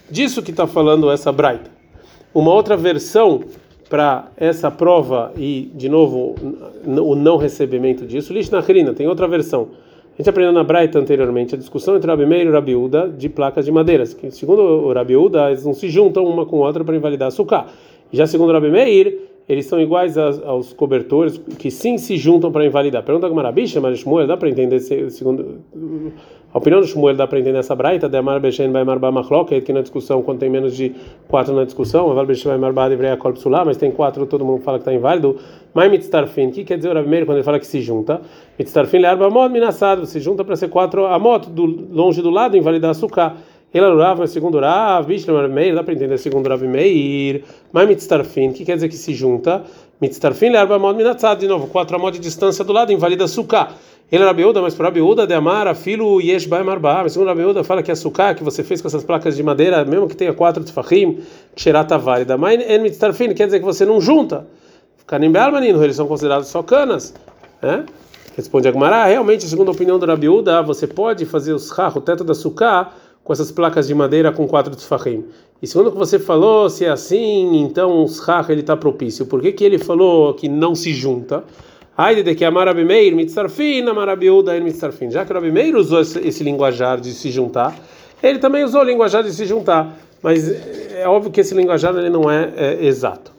Disso 0.09 0.41
que 0.41 0.51
está 0.51 0.65
falando 0.65 1.09
essa 1.11 1.31
braita. 1.31 1.69
Uma 2.33 2.51
outra 2.51 2.75
versão 2.75 3.43
para 3.89 4.27
essa 4.37 4.71
prova 4.71 5.31
e 5.37 5.69
de 5.75 5.87
novo 5.87 6.35
o 6.85 7.15
não 7.15 7.37
recebimento 7.37 8.05
disso, 8.05 8.33
Lishnachrina, 8.33 8.93
tem 8.93 9.07
outra 9.07 9.27
versão. 9.27 9.69
A 10.13 10.17
gente 10.17 10.29
aprendeu 10.29 10.51
na 10.51 10.63
Braita 10.63 10.99
anteriormente 10.99 11.55
a 11.55 11.57
discussão 11.57 11.95
entre 11.95 12.09
Rabi 12.09 12.25
Meir 12.25 12.45
e 12.45 12.51
Rabi 12.51 12.75
Uda 12.75 13.07
de 13.07 13.29
placas 13.29 13.65
de 13.65 13.71
madeiras, 13.71 14.13
que 14.13 14.29
segundo 14.29 14.61
o 14.61 14.93
Rabi 14.93 15.15
Uda, 15.15 15.47
eles 15.49 15.65
não 15.65 15.73
se 15.73 15.89
juntam 15.89 16.25
uma 16.25 16.45
com 16.45 16.63
a 16.63 16.67
outra 16.67 16.83
para 16.83 16.95
invalidar 16.95 17.29
a 17.29 17.31
sucá. 17.31 17.67
Já 18.11 18.27
segundo 18.27 18.51
Rabi 18.51 18.69
Meir, 18.69 19.19
eles 19.47 19.65
são 19.65 19.79
iguais 19.79 20.17
aos, 20.17 20.41
aos 20.43 20.73
cobertores 20.73 21.37
que 21.59 21.71
sim 21.71 21.97
se 21.97 22.17
juntam 22.17 22.51
para 22.51 22.65
invalidar. 22.65 23.03
Pergunta 23.03 23.27
a 23.27 23.29
Marabicha, 23.29 23.81
mas 23.81 23.99
Shmuel, 23.99 24.27
dá 24.27 24.37
para 24.37 24.49
entender 24.49 24.79
segundo 24.79 25.61
a 26.53 26.57
opinião 26.57 26.81
do 26.81 26.87
Shmuel 26.87 27.15
dá 27.15 27.25
para 27.25 27.39
entender 27.39 27.59
essa 27.59 27.73
braita 27.73 28.09
de 28.09 28.17
Amar 28.17 28.41
Beshen 28.41 28.71
vai 28.71 28.83
Marba 28.83 29.09
Machloket, 29.09 29.61
que 29.61 29.71
na 29.71 29.79
discussão 29.79 30.21
quando 30.21 30.39
tem 30.39 30.49
menos 30.49 30.75
de 30.75 30.93
quatro 31.29 31.55
na 31.55 31.63
discussão, 31.63 32.11
Aval 32.11 32.25
Beshen 32.25 32.49
vai 32.49 32.57
Marba 32.57 32.89
Devreia 32.89 33.15
Korp 33.15 33.37
Sulá, 33.37 33.63
mas 33.63 33.77
tem 33.77 33.89
quatro, 33.89 34.25
todo 34.25 34.43
mundo 34.43 34.61
fala 34.61 34.77
que 34.77 34.81
está 34.81 34.93
inválido. 34.93 35.37
Mas 35.73 35.89
Mitztarfin, 35.89 36.47
o 36.47 36.51
que 36.51 36.65
quer 36.65 36.75
dizer 36.75 36.91
o 36.91 36.93
Rabi 36.93 37.07
Meir 37.07 37.25
quando 37.25 37.37
ele 37.37 37.45
fala 37.45 37.57
que 37.57 37.65
se 37.65 37.79
junta? 37.79 38.19
Mitztarfin 38.59 38.97
le 38.97 39.05
arba 39.05 39.27
amot 39.27 39.49
minassado, 39.49 40.05
se 40.05 40.19
junta 40.19 40.43
para 40.43 40.57
ser 40.57 40.67
quatro 40.67 41.05
amot 41.05 41.49
do 41.49 41.65
longe 41.65 42.21
do 42.21 42.29
lado 42.29 42.57
invalidar 42.57 42.91
açúcar. 42.91 43.37
Ele 43.73 43.85
Rav, 43.95 44.27
segundo 44.27 44.59
Rav, 44.59 45.07
Bishlam 45.07 45.47
Meir, 45.47 45.73
dá 45.73 45.81
para 45.81 45.93
entender 45.93 46.17
segundo 46.17 46.49
Rav 46.49 46.61
Meir, 46.61 47.43
mas 47.71 47.87
Mitztarfin, 47.87 48.51
que 48.51 48.65
quer 48.65 48.75
dizer 48.75 48.89
que 48.89 48.97
se 48.97 49.13
junta, 49.13 49.63
Mitztarfin 50.01 50.55
arba 50.55 50.77
mod 50.77 50.97
minatzad, 50.97 51.39
de 51.39 51.47
novo, 51.47 51.67
quatro 51.67 51.95
amot 51.95 52.11
de 52.11 52.19
distância 52.19 52.65
do 52.65 52.73
lado, 52.73 52.91
invalida 52.91 53.27
suká. 53.27 53.71
Ele 54.11 54.25
Rabiuda, 54.25 54.61
mas 54.61 54.73
para 54.73 54.87
Rabiuda 54.87 55.25
de 55.25 55.33
Amar, 55.33 55.73
filho 55.73 56.19
Yesh 56.19 56.47
Baem 56.47 56.67
Arba, 56.67 57.03
mas 57.03 57.13
segundo 57.13 57.29
Rabiuda 57.29 57.63
fala 57.63 57.81
que 57.81 57.91
a 57.91 57.95
suká 57.95 58.33
que 58.33 58.43
você 58.43 58.61
fez 58.61 58.81
com 58.81 58.89
essas 58.89 59.05
placas 59.05 59.37
de 59.37 59.43
madeira, 59.43 59.85
mesmo 59.85 60.05
que 60.09 60.17
tenha 60.17 60.33
quatro 60.33 60.61
tefachim, 60.65 61.19
xerata 61.55 61.97
válida, 61.97 62.37
mas 62.37 62.59
en 62.59 62.81
Mitztarfin, 62.81 63.33
quer 63.33 63.45
dizer 63.45 63.59
que 63.59 63.65
você 63.65 63.85
não 63.85 64.01
junta. 64.01 64.47
Kanim 65.07 65.31
Bealmanino, 65.31 65.81
eles 65.81 65.95
são 65.95 66.07
considerados 66.07 66.49
só 66.49 66.61
canas, 66.61 67.13
né? 67.61 67.85
Responde 68.35 68.67
Agmará, 68.67 69.05
realmente, 69.05 69.45
segundo 69.45 69.69
a 69.69 69.71
opinião 69.71 69.99
do 69.99 70.05
Rabiuda, 70.05 70.61
você 70.61 70.87
pode 70.87 71.25
fazer 71.25 71.53
os 71.53 71.69
rach, 71.69 71.95
o 71.97 72.01
teto 72.01 72.23
da 72.23 72.33
suká, 72.33 72.91
com 73.23 73.33
essas 73.33 73.51
placas 73.51 73.87
de 73.87 73.95
madeira 73.95 74.31
com 74.31 74.47
quatro 74.47 74.75
tefachim. 74.75 75.25
E 75.61 75.67
segundo 75.67 75.87
o 75.87 75.91
que 75.91 75.97
você 75.97 76.17
falou, 76.17 76.69
se 76.69 76.85
é 76.85 76.89
assim, 76.89 77.61
então 77.61 78.03
o 78.03 78.07
schach 78.07 78.51
ele 78.51 78.61
está 78.61 78.75
propício. 78.75 79.27
Por 79.27 79.41
que, 79.41 79.51
que 79.51 79.63
ele 79.63 79.77
falou 79.77 80.33
que 80.33 80.49
não 80.49 80.73
se 80.73 80.93
junta? 80.93 81.43
Que 82.35 82.45
mitzarfin, 83.15 83.83
mitzarfin. 84.63 85.11
Já 85.11 85.23
que 85.23 85.31
o 85.31 85.35
Rabimeir 85.35 85.75
usou 85.75 86.01
esse, 86.01 86.19
esse 86.27 86.43
linguajar 86.43 86.99
de 86.99 87.13
se 87.13 87.29
juntar, 87.29 87.77
ele 88.23 88.39
também 88.39 88.63
usou 88.63 88.81
o 88.81 88.83
linguajar 88.83 89.23
de 89.23 89.31
se 89.31 89.45
juntar. 89.45 89.95
Mas 90.23 90.49
é 90.93 91.07
óbvio 91.07 91.31
que 91.31 91.41
esse 91.41 91.53
linguajar 91.53 91.95
ele 91.95 92.09
não 92.09 92.29
é, 92.29 92.51
é 92.55 92.85
exato. 92.85 93.31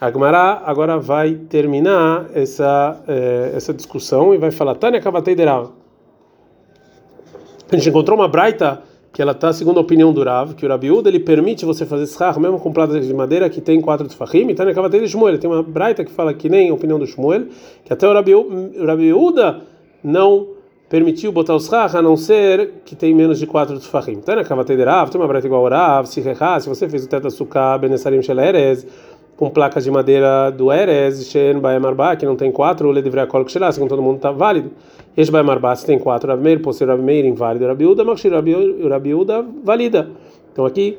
A 0.00 0.10
Gemara 0.10 0.62
agora 0.64 0.98
vai 0.98 1.34
terminar 1.34 2.26
essa, 2.34 3.00
é, 3.06 3.52
essa 3.54 3.74
discussão 3.74 4.34
e 4.34 4.38
vai 4.38 4.50
falar 4.50 4.74
Tânia 4.74 5.00
Kavatei 5.00 5.36
A 5.44 5.68
gente 7.76 7.88
encontrou 7.90 8.18
uma 8.18 8.26
braita 8.26 8.82
que 9.12 9.20
ela 9.20 9.32
está 9.32 9.52
segundo 9.52 9.78
a 9.78 9.80
opinião 9.80 10.12
do 10.12 10.22
Rav, 10.22 10.54
que 10.54 10.64
o 10.64 10.68
Rabiúda 10.68 11.08
ele 11.08 11.18
permite 11.18 11.64
você 11.64 11.84
fazer 11.84 12.06
schach 12.06 12.38
mesmo 12.38 12.60
com 12.60 12.72
placas 12.72 13.06
de 13.06 13.12
madeira 13.12 13.50
que 13.50 13.60
tem 13.60 13.80
quatro 13.80 14.06
tefachim, 14.06 14.46
e 14.46 14.52
está 14.52 14.64
na 14.64 14.72
cavateira 14.72 15.04
de 15.04 15.10
Shmuel. 15.10 15.38
Tem 15.38 15.50
uma 15.50 15.62
braita 15.62 16.04
que 16.04 16.12
fala 16.12 16.32
que 16.32 16.48
nem 16.48 16.70
a 16.70 16.74
opinião 16.74 16.98
do 16.98 17.06
Shmuel, 17.06 17.46
que 17.84 17.92
até 17.92 18.08
o 18.08 18.12
Rabiúda 18.12 19.62
não 20.02 20.46
permitiu 20.88 21.30
botar 21.30 21.54
os 21.54 21.66
schach 21.66 21.96
a 21.96 22.02
não 22.02 22.16
ser 22.16 22.82
que 22.84 22.96
tem 22.96 23.14
menos 23.14 23.38
de 23.38 23.46
quatro 23.46 23.78
tefachim. 23.78 24.18
Está 24.18 24.34
na 24.36 24.44
cavateira 24.44 24.82
de 24.82 24.88
Rav, 24.88 25.10
tem 25.10 25.20
uma 25.20 25.28
braita 25.28 25.46
igual 25.46 25.64
ao 25.64 25.70
Rav, 25.70 26.06
se 26.06 26.22
se 26.22 26.68
você 26.68 26.88
fez 26.88 27.04
o 27.04 27.08
teto 27.08 27.30
sukkah 27.30 27.78
benesarim 27.78 28.22
sheleres, 28.22 28.86
com 29.40 29.48
placas 29.48 29.84
de 29.84 29.90
madeira 29.90 30.50
do 30.50 30.70
Erez, 30.70 31.30
Shen 31.30 31.58
Baemarba, 31.60 32.14
que 32.14 32.26
não 32.26 32.36
tem 32.36 32.52
quatro, 32.52 32.86
o 32.86 32.92
Ledivra 32.92 33.26
Kol 33.26 33.42
Kshelá, 33.46 33.72
segundo 33.72 33.88
todo 33.88 34.02
mundo 34.02 34.16
está 34.16 34.30
válido. 34.30 34.70
Este 35.16 35.32
Baemarba, 35.32 35.74
se 35.76 35.86
tem 35.86 35.98
quatro, 35.98 36.28
Rabi 36.28 36.42
Meir, 36.42 36.60
por 36.60 36.74
ser 36.74 36.88
Rabi 36.88 37.02
Meir, 37.02 37.24
inválido, 37.24 37.66
Rabi 37.66 37.86
Uda, 37.86 38.04
Makshir 38.04 38.30
Rabi 38.30 39.14
Uda, 39.14 39.42
valida. 39.64 40.10
Então 40.52 40.66
aqui 40.66 40.98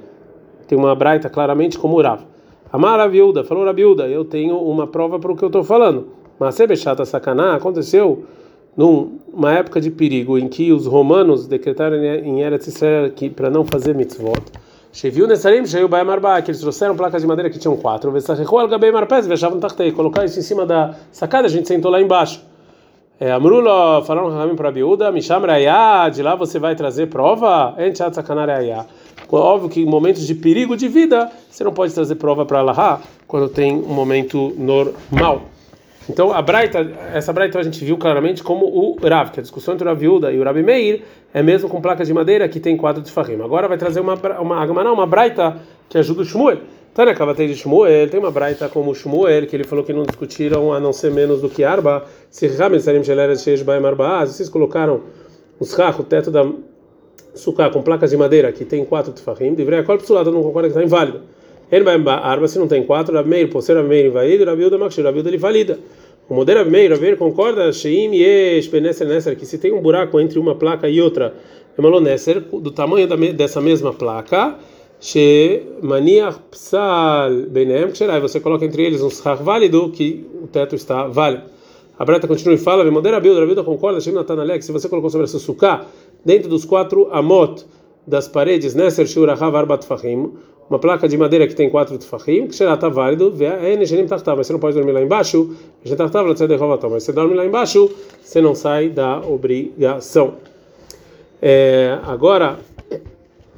tem 0.68 0.76
uma 0.76 0.96
braita 0.96 1.30
claramente 1.30 1.78
como 1.78 1.98
o 1.98 2.02
Rav. 2.02 2.22
Amar 2.74 2.98
Rabi 2.98 3.22
Uda, 3.22 3.44
falou 3.44 3.64
Uda, 3.64 4.08
eu 4.08 4.26
tenho 4.26 4.58
uma 4.58 4.88
prova 4.88 5.20
para 5.20 5.32
o 5.32 5.36
que 5.36 5.44
eu 5.44 5.48
estou 5.50 5.64
falando. 5.64 6.08
Mas 6.40 6.56
Sebechata 6.56 7.06
Sakaná 7.06 7.54
aconteceu 7.54 8.24
numa 8.76 9.54
época 9.54 9.80
de 9.80 9.92
perigo 9.92 10.40
em 10.40 10.48
que 10.48 10.72
os 10.72 10.88
romanos 10.88 11.46
decretaram 11.46 12.04
em 12.04 12.42
Eretz 12.42 12.66
Israel 12.66 13.12
que 13.12 13.30
para 13.30 13.52
não 13.52 13.64
fazer 13.64 13.94
mitzvot, 13.94 14.42
Cheviu 14.94 15.26
Nesarim, 15.26 15.66
Sheiu 15.66 15.88
Baem 15.88 16.10
Arba, 16.10 16.42
que 16.42 16.52
eles 16.52 16.60
trouxeram 16.60 16.96
placas 16.96 17.22
de 17.22 17.28
madeira 17.28 17.50
que 17.50 17.58
tinham 17.58 17.78
quatro. 17.78 18.12
Vesachechu 18.12 18.58
Al 18.58 18.68
Gabei 18.68 18.92
Marpes, 18.92 19.26
vejavam 19.26 19.60
Tachtei, 19.60 19.92
colocar 19.92 20.26
isso 20.26 20.38
em 20.38 20.42
cima 20.42 20.66
da 20.66 20.96
sacada, 21.12 21.48
a 21.48 21.50
gente 21.50 21.68
sentou 21.68 21.90
lá 21.90 22.02
embaixo. 22.02 22.44
Amrulo, 23.34 24.04
falaram 24.04 24.30
Ramim 24.30 24.56
para 24.56 24.72
Biúda, 24.72 25.12
Misham 25.12 25.42
Raya, 25.42 26.10
de 26.10 26.24
lá 26.24 26.36
você 26.36 26.58
vai 26.58 26.76
trazer 26.76 27.08
prova? 27.08 27.76
Enchat 27.78 28.16
Sakanaraya. 28.16 28.86
Óbvio 29.32 29.70
que 29.70 29.82
em 29.82 29.86
momentos 29.86 30.26
de 30.26 30.36
perigo 30.36 30.76
de 30.76 30.88
vida, 30.88 31.32
você 31.50 31.64
não 31.64 31.72
pode 31.72 31.94
trazer 31.94 32.16
prova 32.16 32.46
para 32.46 32.60
Allah 32.60 33.00
quando 33.28 33.48
tem 33.48 33.74
um 33.74 33.94
momento 33.94 34.54
normal. 34.58 35.44
Então, 36.10 36.34
a 36.34 36.42
Braita, 36.42 36.80
essa 37.14 37.32
Braita 37.32 37.60
a 37.60 37.64
gente 37.64 37.84
viu 37.86 37.98
claramente 37.98 38.44
como 38.44 38.66
o 38.66 38.98
Rav, 39.02 39.32
que 39.32 39.40
a 39.40 39.44
discussão 39.44 39.76
entre 39.76 39.88
o 39.88 39.90
Rav 39.90 40.04
Yuda 40.04 40.32
e 40.32 40.40
o 40.40 40.44
Rabi 40.44 40.64
Meir 40.64 41.04
é 41.34 41.44
mesmo 41.44 41.70
com 41.70 41.80
placas 41.80 42.08
de 42.08 42.14
madeira 42.14 42.50
que 42.50 42.60
tem 42.60 42.76
quatro 42.76 43.02
de 43.02 43.12
Fahim. 43.12 43.42
Agora 43.42 43.68
vai 43.68 43.78
trazer 43.78 44.00
uma, 44.00 44.16
uma, 44.40 44.66
uma, 44.66 44.92
uma 44.92 45.06
Braita 45.06 45.58
que 45.88 45.98
ajuda 45.98 46.22
o 46.22 46.26
Shmuel. 46.26 46.60
Tânia 46.94 47.16
Kavatei 47.16 47.48
de 47.48 47.56
Shmuel, 47.56 48.10
tem 48.10 48.20
uma 48.20 48.32
Braita 48.32 48.68
como 48.68 48.94
Shmuel, 48.94 49.48
que 49.48 49.56
ele 49.56 49.64
falou 49.64 49.86
que 49.86 49.94
não 49.94 50.04
discutiram 50.04 50.74
a 50.74 50.80
não 50.80 50.92
ser 50.92 51.12
menos 51.12 51.40
do 51.40 51.50
que 51.50 51.64
Arba. 51.64 52.04
Se 52.30 52.50
vocês 52.50 54.50
colocaram 54.50 55.02
os 55.60 55.74
carros, 55.74 56.00
o 56.00 56.04
teto 56.04 56.32
da 56.32 56.46
suká 57.34 57.70
com 57.70 57.82
placas 57.82 58.10
de 58.10 58.18
madeira 58.18 58.52
que 58.52 58.66
tem 58.66 58.84
quatro 58.84 59.14
de 59.14 59.22
Fahim, 59.22 59.54
deveria 59.54 59.80
a 59.80 59.84
corpo 59.84 60.04
não 60.32 60.44
concorda 60.44 60.68
que 60.68 60.76
está 60.76 60.84
inválido. 60.84 61.22
Arba, 61.72 62.48
se 62.50 62.60
não 62.60 62.68
tem 62.68 62.84
quatro, 62.84 63.16
Rabi 63.16 63.30
Meir, 63.30 63.50
por 63.50 63.62
ser 63.62 63.76
Rabi 63.76 63.88
Meir 63.88 64.06
inválido, 64.08 64.44
Rabi 64.44 64.66
Uda 64.66 64.78
Makshir, 64.78 65.06
Rabi 65.06 65.20
Uda 65.20 65.30
ele 65.30 65.38
valida. 65.38 65.80
O 66.28 66.34
modelo 66.34 66.60
Rabi 66.60 66.72
Meir, 66.72 66.92
Rabi 66.92 67.16
concorda, 67.16 67.72
Sheim 67.72 68.14
Yesh, 68.14 68.68
Benesser 68.68 69.08
Nesser, 69.08 69.38
que 69.38 69.46
se 69.46 69.58
tem 69.58 69.72
um 69.72 69.82
buraco 69.82 70.20
entre 70.20 70.38
uma 70.38 70.54
placa 70.56 70.90
e 70.90 71.02
outra, 71.02 71.34
Emalonesser, 71.80 72.42
do 72.42 72.72
tamanho 72.72 73.08
da, 73.08 73.16
dessa 73.16 73.62
mesma 73.62 73.94
placa, 73.94 74.58
She 75.00 75.64
Maniach 75.82 76.40
Psal 76.52 77.32
Benem, 77.50 77.90
Ksherai, 77.90 78.20
você 78.20 78.42
coloca 78.42 78.66
entre 78.66 78.84
eles 78.84 79.02
um 79.02 79.10
schar 79.10 79.38
válido, 79.38 79.90
que 79.92 80.28
o 80.44 80.48
teto 80.48 80.76
está 80.76 81.08
válido. 81.08 81.44
A 81.98 82.04
Breta 82.04 82.28
continua 82.28 82.56
e 82.56 82.58
fala, 82.58 82.90
Modera 82.92 83.16
Rabi 83.16 83.30
Uda, 83.30 83.64
concorda, 83.64 84.02
Sheim 84.02 84.14
Natanalek, 84.14 84.64
se 84.64 84.74
você 84.74 84.90
colocou 84.90 85.10
sobre 85.10 85.24
essa 85.24 85.40
suká, 85.40 85.86
dentro 86.26 86.50
dos 86.50 86.66
quatro 86.66 87.08
amot 87.14 87.66
das 88.06 88.28
paredes, 88.28 88.76
Nesser 88.76 89.08
Shurahav 89.08 89.56
Arbat 89.56 89.86
Fahim, 89.86 90.34
uma 90.72 90.80
placa 90.80 91.06
de 91.06 91.18
madeira 91.18 91.46
que 91.46 91.54
tem 91.54 91.70
quatro 91.70 91.98
tefachim, 91.98 92.48
que 92.48 92.56
será 92.56 92.78
tá 92.78 92.88
válido, 92.88 93.34
mas 94.38 94.48
você 94.48 94.54
não 94.54 94.60
pode 94.60 94.74
dormir 94.74 94.94
lá 94.94 95.02
embaixo, 95.02 95.54
mas 96.90 97.04
você 97.04 97.12
dorme 97.12 97.34
lá 97.34 97.46
embaixo, 97.46 97.92
você 98.24 98.40
não 98.40 98.56
sai 98.56 98.88
da 98.88 99.20
obrigação. 99.20 100.36
É, 101.42 102.00
agora, 102.04 102.58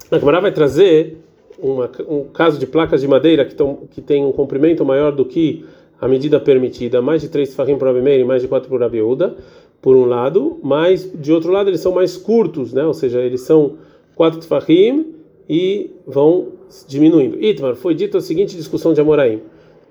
a 0.09 0.17
Gemara 0.17 0.41
vai 0.41 0.51
trazer 0.51 1.19
uma, 1.59 1.87
um 2.09 2.23
caso 2.23 2.57
de 2.57 2.65
placas 2.65 3.01
de 3.01 3.07
madeira 3.07 3.45
que, 3.45 3.53
tão, 3.53 3.81
que 3.91 4.01
tem 4.01 4.25
um 4.25 4.31
comprimento 4.31 4.83
maior 4.83 5.11
do 5.11 5.23
que 5.23 5.63
a 6.01 6.07
medida 6.07 6.39
permitida, 6.39 6.99
mais 6.99 7.21
de 7.21 7.29
três 7.29 7.49
tefachim 7.49 7.77
para 7.77 7.91
Abimeir 7.91 8.21
e 8.21 8.23
mais 8.23 8.41
de 8.41 8.47
quatro 8.47 8.67
para 8.67 8.87
Abiúda, 8.87 9.35
por 9.79 9.95
um 9.95 10.05
lado, 10.05 10.57
mas 10.63 11.07
de 11.13 11.31
outro 11.31 11.51
lado 11.51 11.69
eles 11.69 11.79
são 11.79 11.91
mais 11.91 12.17
curtos, 12.17 12.73
né? 12.73 12.83
ou 12.83 12.93
seja, 12.95 13.21
eles 13.21 13.41
são 13.41 13.73
quatro 14.15 14.39
tefachim 14.39 15.12
e 15.49 15.91
vão 16.05 16.49
diminuindo. 16.87 17.43
Itmar, 17.43 17.75
foi 17.75 17.93
dito 17.93 18.17
a 18.17 18.21
seguinte 18.21 18.55
discussão 18.55 18.93
de 18.93 19.01
Amoraim: 19.01 19.41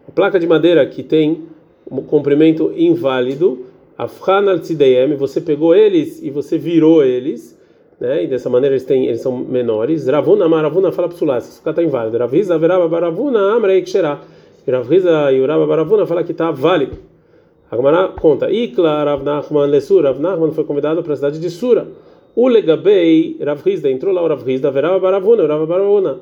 a 0.08 0.10
placa 0.10 0.38
de 0.38 0.46
madeira 0.46 0.84
que 0.86 1.02
tem 1.02 1.42
um 1.90 2.02
comprimento 2.02 2.72
inválido, 2.76 3.66
Afhan 3.96 4.50
al 4.50 4.58
você 5.18 5.40
pegou 5.40 5.74
eles 5.74 6.22
e 6.22 6.30
você 6.30 6.56
virou 6.56 7.04
eles, 7.04 7.58
né? 8.00 8.24
E 8.24 8.26
dessa 8.26 8.48
maneira 8.50 8.74
eles 8.74 8.84
têm, 8.84 9.06
eles 9.06 9.20
são 9.20 9.36
menores. 9.36 10.06
Ravuna 10.06 10.48
Maravuna 10.48 10.90
fala 10.90 11.08
para 11.08 11.24
o 11.24 11.36
esse 11.36 11.60
está 11.60 11.82
inválido. 11.82 12.18
Ravisa 12.18 12.58
Veraba 12.58 12.88
Baravuna 12.88 13.54
Amrei 13.54 13.82
Ksherá. 13.82 14.20
Ravisa 14.66 15.32
e 15.32 15.40
Baravuna 15.46 16.06
fala 16.06 16.24
que 16.24 16.32
está 16.32 16.50
válido. 16.50 16.96
Agmará 17.70 18.08
conta: 18.08 18.50
Ikla 18.50 19.04
Rav 19.04 19.22
Lesura. 19.68 20.12
Rav 20.12 20.52
foi 20.52 20.64
convidado 20.64 21.02
para 21.02 21.12
a 21.12 21.16
cidade 21.16 21.38
de 21.38 21.48
Sura. 21.48 21.86
O 22.34 22.48
legabei 22.48 23.36
Rav 23.40 23.60
Hizda 23.66 23.90
entrou 23.90 24.12
lá 24.12 24.22
o 24.22 24.28
Rav 24.28 24.48
Hizda 24.48 24.70
Veraba 24.70 24.98
Baravuna, 24.98 25.42
Uraba 25.42 25.66
Baravuna 25.66 26.20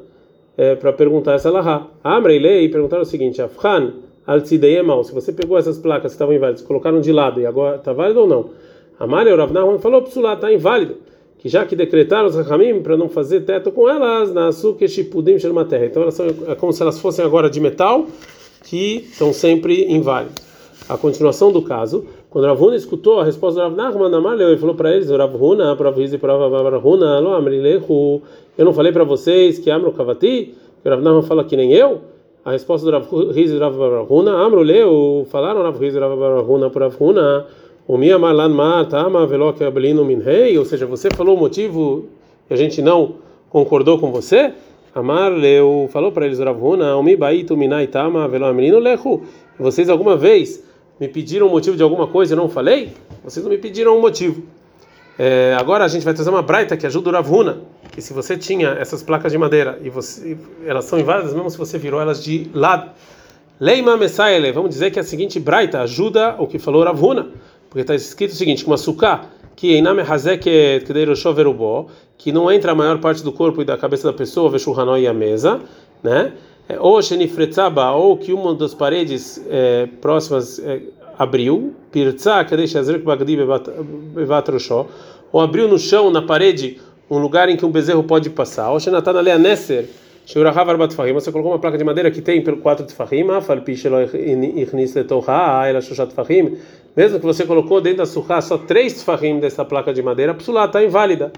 é, 0.57 0.75
para 0.75 0.93
perguntar 0.93 1.35
essa 1.35 1.51
lahá. 1.51 1.87
Amrei 2.03 2.39
lei 2.39 2.69
perguntaram 2.69 3.03
o 3.03 3.07
seguinte: 3.07 3.41
Afhan 3.41 3.95
al 4.27 4.43
mal. 4.85 5.05
Se 5.05 5.13
você 5.13 5.33
pegou 5.33 5.57
essas 5.57 5.79
placas 5.79 6.13
que 6.13 6.17
estavam 6.17 6.35
inválidas, 6.35 6.63
colocaram 6.63 7.01
de 7.01 7.13
lado 7.13 7.41
e 7.41 7.47
agora 7.47 7.77
está 7.77 7.93
válido 7.93 8.21
ou 8.21 8.27
não? 8.27 8.51
Amália 8.99 9.35
Rav 9.37 9.53
Nahum 9.53 9.79
falou: 9.79 10.03
Psulá, 10.03 10.35
está 10.35 10.53
inválido. 10.53 10.97
Que 11.39 11.49
já 11.49 11.65
que 11.65 11.75
decretaram 11.75 12.27
os 12.27 12.37
Rahamim 12.37 12.83
para 12.83 12.99
não 12.99 13.09
fazer 13.09 13.41
teto 13.41 13.73
com 13.73 13.89
elas, 13.89 14.31
na 14.33 14.49
açúcar 14.49 14.87
shipudim 14.89 15.37
uma 15.49 15.65
terra. 15.65 15.87
Então 15.87 16.03
elas 16.03 16.15
são 16.15 16.27
é 16.27 16.55
como 16.55 16.73
se 16.73 16.83
elas 16.83 16.99
fossem 16.99 17.25
agora 17.25 17.49
de 17.49 17.59
metal, 17.61 18.07
que 18.65 19.07
estão 19.11 19.33
sempre 19.33 19.91
inválidas. 19.91 20.35
A 20.87 20.99
continuação 20.99 21.51
do 21.51 21.63
caso. 21.63 22.05
Quando 22.31 22.45
Ravuna 22.45 22.77
escutou 22.77 23.19
a 23.19 23.25
resposta 23.25 23.61
do 23.61 23.65
Rav 23.65 23.77
Nachman, 23.77 24.41
ele 24.41 24.57
falou 24.57 24.77
para 24.77 24.95
eles, 24.95 25.11
Ravuna, 25.11 25.75
para 25.75 25.91
Rav 25.91 26.19
para 26.21 26.71
Ravuna, 26.71 27.19
lo 27.19 27.35
amrilehu, 27.35 28.23
eu 28.57 28.65
não 28.65 28.73
falei 28.73 28.93
para 28.93 29.03
vocês 29.03 29.59
que 29.59 29.69
Amro 29.69 29.91
Kavati, 29.91 30.55
que 30.81 30.89
o 30.89 30.91
Rav 30.91 31.03
Nachman 31.03 31.23
fala 31.23 31.43
que 31.43 31.57
nem 31.57 31.73
eu? 31.73 32.03
A 32.45 32.53
resposta 32.53 32.89
do 32.89 32.93
Rav 32.93 33.09
e 33.35 33.59
Rav 33.59 33.77
Ravuna, 33.77 34.31
Amro 34.31 34.63
leu, 34.63 35.27
falaram 35.29 35.63
Rav 35.63 35.83
e 35.83 35.91
Rav 35.91 36.21
Ravuna 36.21 36.71
para 36.71 36.87
Ravuna, 36.87 37.47
o 37.89 37.99
Mia 37.99 38.17
Malan 38.17 38.51
Mar, 38.51 38.87
Tama 38.87 39.27
Velok 39.27 39.65
Ablino 39.65 40.05
Minhei, 40.05 40.57
ou 40.57 40.65
seja, 40.65 40.87
você 40.87 41.09
falou 41.11 41.37
o 41.37 41.41
motivo 41.41 42.05
que 42.47 42.55
a 42.55 42.57
gente 42.57 42.81
não 42.81 43.17
concordou 43.49 43.99
com 43.99 44.13
você? 44.13 44.53
Amar 44.95 45.33
leu, 45.33 45.89
falou 45.91 46.13
para 46.13 46.27
eles 46.27 46.39
Ravuna, 46.39 46.97
Umi 46.97 47.17
Baitu 47.17 47.57
Minai 47.57 47.89
Tama 47.89 48.29
Velo 48.29 48.47
Amrino 48.47 48.79
Lehu, 48.79 49.23
vocês 49.59 49.89
alguma 49.89 50.17
vez 50.17 50.70
me 51.01 51.09
pediram 51.09 51.47
o 51.47 51.51
motivo 51.51 51.77
de 51.77 51.83
alguma 51.83 52.07
coisa 52.07 52.35
e 52.35 52.37
não 52.37 52.49
falei? 52.49 52.93
Vocês 53.25 53.43
não 53.43 53.51
me 53.51 53.59
pediram 53.59 53.97
um 53.97 54.01
motivo. 54.01 54.43
É, 55.19 55.57
agora 55.59 55.85
a 55.85 55.89
gente 55.89 56.05
vai 56.05 56.13
trazer 56.13 56.31
uma 56.31 56.43
braita 56.43 56.77
que 56.77 56.87
ajuda 56.87 57.09
o 57.09 57.13
Ravuna, 57.13 57.61
que 57.91 58.03
se 58.03 58.13
você 58.13 58.37
tinha 58.37 58.71
essas 58.71 59.03
placas 59.03 59.33
de 59.33 59.39
madeira 59.39 59.79
e 59.83 59.91
você, 59.91 60.37
elas 60.65 60.85
são 60.85 60.99
inválidas 60.99 61.33
mesmo 61.33 61.51
se 61.51 61.59
você 61.59 61.79
virou 61.79 62.01
elas 62.01 62.23
de 62.23 62.51
lado. 62.55 62.91
Leima 63.59 63.97
Messaele, 63.97 64.53
vamos 64.53 64.71
dizer 64.71 64.91
que 64.91 65.01
a 65.01 65.03
seguinte 65.03 65.41
braita 65.41 65.81
ajuda 65.81 66.37
o 66.39 66.47
que 66.47 66.59
falou 66.59 66.85
Ravuna, 66.85 67.29
porque 67.69 67.81
está 67.81 67.95
escrito 67.95 68.33
o 68.33 68.35
seguinte, 68.35 68.67
uma 68.67 68.77
suká, 68.77 69.27
que 69.57 69.75
Einame 69.75 70.01
Hazek 70.01 70.85
que 72.17 72.33
não 72.33 72.51
entra 72.51 72.73
a 72.73 72.75
maior 72.75 72.99
parte 72.99 73.23
do 73.23 73.33
corpo 73.33 73.61
e 73.61 73.65
da 73.65 73.77
cabeça 73.77 74.11
da 74.11 74.17
pessoa, 74.17 74.51
Veshuhanoi 74.51 75.03
e 75.03 75.07
a 75.07 75.13
mesa, 75.13 75.61
né? 76.03 76.33
É, 76.71 76.79
ou 76.79 77.03
Shenifretzaba, 77.03 77.91
ou 77.93 78.17
que 78.17 78.33
uma 78.33 78.55
das 78.55 78.75
paredes 78.75 79.45
é, 79.51 79.89
próximas 80.01 80.61
é, 80.61 80.81
abriu, 81.19 81.75
Pirtza, 81.91 82.47
ou 85.33 85.41
abriu 85.41 85.67
no 85.67 85.79
chão, 85.79 86.11
na 86.11 86.23
parede, 86.23 86.81
um 87.11 87.19
lugar 87.19 87.49
em 87.49 87.57
que 87.57 87.67
um 87.67 87.71
bezerro 87.71 88.05
pode 88.05 88.31
passar, 88.31 88.71
ou 88.71 88.79
Shenatan 88.79 89.19
Alea 89.19 89.37
você 91.13 91.33
colocou 91.33 91.51
uma 91.51 91.59
placa 91.59 91.77
de 91.77 91.83
madeira 91.83 92.09
que 92.09 92.23
tem 92.23 92.41
pelo 92.41 92.59
quatro 92.59 92.87
tefahim, 92.87 93.25
mesmo 96.97 97.19
que 97.19 97.27
você 97.27 97.45
colocou 97.45 97.81
dentro 97.81 97.99
da 97.99 98.07
surra 98.07 98.41
só 98.41 98.57
três 98.59 98.95
tefahim 98.95 99.41
dessa 99.41 99.65
placa 99.65 99.93
de 99.93 100.03
madeira, 100.03 100.35
psulá 100.35 100.67
está 100.67 100.85
inválida. 100.85 101.33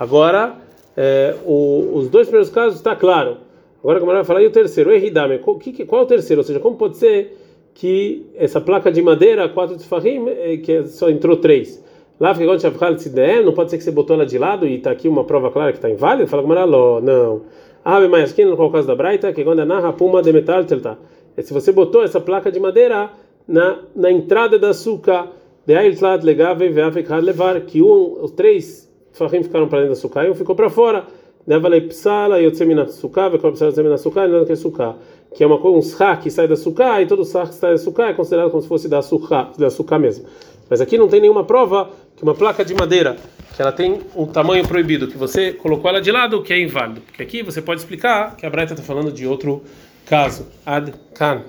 Agora, 0.00 0.56
é, 0.96 1.36
o, 1.44 1.92
os 1.94 2.08
dois 2.08 2.26
primeiros 2.26 2.52
casos 2.52 2.78
está 2.78 2.96
claro. 2.96 3.36
Agora 3.84 4.00
como 4.00 4.12
vai 4.12 4.24
falar, 4.24 4.42
e 4.42 4.46
o 4.46 4.50
terceiro? 4.50 4.88
O 4.88 5.38
qual, 5.38 5.58
qual 5.86 6.00
é 6.00 6.04
o 6.04 6.08
terceiro? 6.08 6.40
Ou 6.40 6.44
seja, 6.44 6.58
como 6.58 6.74
pode 6.74 6.96
ser 6.96 7.36
que 7.74 8.24
essa 8.34 8.58
placa 8.58 8.90
de 8.90 9.02
madeira, 9.02 9.46
quatro 9.46 9.76
tefahim, 9.76 10.26
é, 10.26 10.56
que 10.56 10.84
só 10.84 11.10
entrou 11.10 11.36
três? 11.36 11.84
Lá 12.18 12.32
não 13.44 13.52
pode 13.52 13.70
ser 13.70 13.76
que 13.76 13.84
você 13.84 13.90
botou 13.90 14.16
ela 14.16 14.24
de 14.24 14.38
lado 14.38 14.66
e 14.66 14.76
está 14.76 14.90
aqui 14.90 15.06
uma 15.06 15.24
prova 15.24 15.50
clara 15.50 15.70
que 15.70 15.76
está 15.76 15.90
inválida? 15.90 16.26
Fala 16.26 16.40
como 16.40 16.54
não. 17.02 17.42
Ah, 17.84 18.00
mas 18.08 18.32
aqui 18.32 18.42
no 18.42 18.56
caso 18.70 18.88
da 18.88 18.96
Braita, 18.96 19.30
que 19.34 19.44
quando 19.44 19.60
é 19.60 19.66
narra 19.66 19.92
puma 19.92 20.22
de 20.22 20.32
metal, 20.32 20.64
tá. 20.64 20.96
Se 21.42 21.52
você 21.52 21.70
botou 21.70 22.02
essa 22.02 22.18
placa 22.18 22.50
de 22.50 22.58
madeira 22.58 23.10
na, 23.46 23.80
na 23.94 24.10
entrada 24.10 24.58
da 24.58 24.70
açúcar, 24.70 25.28
de 25.66 25.74
aí 25.74 25.94
levar 27.20 27.60
que 27.60 27.82
um, 27.82 28.22
os 28.22 28.30
três 28.30 28.90
fahim 29.12 29.42
ficaram 29.42 29.68
para 29.68 29.80
dentro 29.80 29.94
da 29.94 29.98
açúcar 29.98 30.24
e 30.24 30.30
um 30.30 30.34
ficou 30.34 30.56
para 30.56 30.70
fora. 30.70 31.04
Nevalei 31.46 31.82
psala 31.82 32.40
e 32.40 32.46
otzemina 32.46 32.86
suká, 32.88 33.28
vekol 33.28 33.52
psala 33.52 33.70
otzemina 33.70 33.98
suká, 33.98 34.26
não 34.26 34.44
que 34.44 34.56
suká, 34.56 34.94
que 35.34 35.44
é 35.44 35.46
uma 35.46 35.58
coisa 35.58 35.76
um 35.76 35.82
sá 35.82 36.16
que 36.16 36.30
sai 36.30 36.48
da 36.48 36.56
suká 36.56 37.02
e 37.02 37.06
todo 37.06 37.24
sá 37.24 37.46
que 37.46 37.54
sai 37.54 37.72
da 37.72 37.78
suká 37.78 38.08
é 38.08 38.14
considerado 38.14 38.50
como 38.50 38.62
se 38.62 38.68
fosse 38.68 38.88
da 38.88 39.02
suká, 39.02 39.50
da 39.58 39.68
suká 39.68 39.98
mesmo. 39.98 40.26
Mas 40.70 40.80
aqui 40.80 40.96
não 40.96 41.08
tem 41.08 41.20
nenhuma 41.20 41.44
prova 41.44 41.90
que 42.16 42.22
uma 42.22 42.34
placa 42.34 42.64
de 42.64 42.74
madeira 42.74 43.16
que 43.54 43.62
ela 43.62 43.70
tem 43.70 44.00
um 44.16 44.26
tamanho 44.26 44.66
proibido, 44.66 45.06
que 45.06 45.16
você 45.16 45.52
colocou 45.52 45.88
ela 45.88 46.00
de 46.00 46.10
lado, 46.10 46.42
que 46.42 46.52
é 46.52 46.58
inválido. 46.58 47.02
Porque 47.02 47.22
aqui 47.22 47.42
você 47.42 47.62
pode 47.62 47.80
explicar 47.80 48.36
que 48.36 48.44
a 48.44 48.50
Braita 48.50 48.72
está 48.72 48.82
falando 48.82 49.12
de 49.12 49.26
outro 49.26 49.62
caso. 50.06 50.46
Ad 50.66 50.92
kan. 51.14 51.44